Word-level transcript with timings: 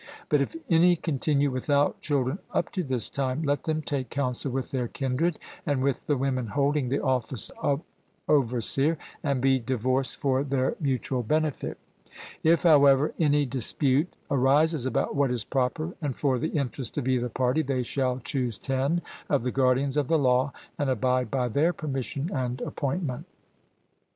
But 0.29 0.41
if 0.41 0.55
any 0.67 0.95
continue 0.95 1.51
without 1.51 2.01
children 2.01 2.39
up 2.51 2.71
to 2.71 2.81
this 2.81 3.07
time, 3.07 3.43
let 3.43 3.65
them 3.65 3.83
take 3.83 4.09
counsel 4.09 4.51
with 4.51 4.71
their 4.71 4.87
kindred 4.87 5.37
and 5.63 5.83
with 5.83 6.07
the 6.07 6.17
women 6.17 6.47
holding 6.47 6.89
the 6.89 7.03
office 7.03 7.51
of 7.61 7.81
overseer 8.27 8.97
and 9.21 9.39
be 9.41 9.59
divorced 9.59 10.17
for 10.17 10.43
their 10.43 10.75
mutual 10.79 11.21
benefit. 11.21 11.77
If, 12.41 12.63
however, 12.63 13.13
any 13.19 13.45
dispute 13.45 14.11
arises 14.31 14.87
about 14.87 15.15
what 15.15 15.29
is 15.29 15.43
proper 15.45 15.93
and 16.01 16.15
for 16.17 16.39
the 16.39 16.49
interest 16.49 16.97
of 16.97 17.07
either 17.07 17.29
party, 17.29 17.61
they 17.61 17.83
shall 17.83 18.17
choose 18.17 18.57
ten 18.57 19.03
of 19.29 19.43
the 19.43 19.51
guardians 19.51 19.97
of 19.97 20.07
the 20.07 20.17
law 20.17 20.51
and 20.79 20.89
abide 20.89 21.29
by 21.29 21.47
their 21.47 21.73
permission 21.73 22.31
and 22.33 22.59
appointment. 22.61 23.27